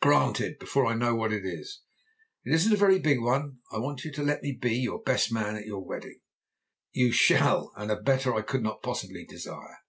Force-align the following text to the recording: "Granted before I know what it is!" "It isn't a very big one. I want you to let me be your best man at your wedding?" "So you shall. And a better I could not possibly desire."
"Granted 0.00 0.58
before 0.58 0.86
I 0.86 0.94
know 0.94 1.14
what 1.14 1.34
it 1.34 1.44
is!" 1.44 1.82
"It 2.46 2.54
isn't 2.54 2.72
a 2.72 2.78
very 2.78 2.98
big 2.98 3.20
one. 3.20 3.58
I 3.70 3.76
want 3.76 4.04
you 4.06 4.12
to 4.12 4.22
let 4.22 4.42
me 4.42 4.52
be 4.52 4.74
your 4.76 5.02
best 5.02 5.30
man 5.30 5.54
at 5.54 5.66
your 5.66 5.84
wedding?" 5.84 6.20
"So 6.22 6.32
you 6.92 7.12
shall. 7.12 7.74
And 7.76 7.90
a 7.90 8.00
better 8.00 8.34
I 8.34 8.40
could 8.40 8.62
not 8.62 8.82
possibly 8.82 9.26
desire." 9.26 9.80